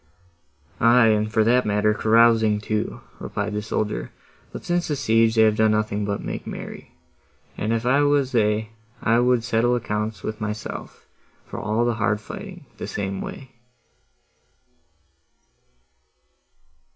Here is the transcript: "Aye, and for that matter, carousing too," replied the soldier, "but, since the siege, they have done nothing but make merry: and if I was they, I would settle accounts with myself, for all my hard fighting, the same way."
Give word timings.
"Aye, 0.79 1.09
and 1.09 1.31
for 1.31 1.43
that 1.43 1.63
matter, 1.63 1.93
carousing 1.93 2.59
too," 2.59 3.01
replied 3.19 3.53
the 3.53 3.61
soldier, 3.61 4.11
"but, 4.51 4.65
since 4.65 4.87
the 4.87 4.95
siege, 4.95 5.35
they 5.35 5.43
have 5.43 5.55
done 5.57 5.69
nothing 5.69 6.05
but 6.05 6.23
make 6.23 6.47
merry: 6.47 6.95
and 7.55 7.71
if 7.71 7.85
I 7.85 8.01
was 8.01 8.31
they, 8.31 8.71
I 9.03 9.19
would 9.19 9.43
settle 9.43 9.75
accounts 9.75 10.23
with 10.23 10.41
myself, 10.41 11.05
for 11.45 11.59
all 11.59 11.85
my 11.85 11.93
hard 11.93 12.19
fighting, 12.19 12.65
the 12.77 12.87
same 12.87 13.21
way." 13.21 13.51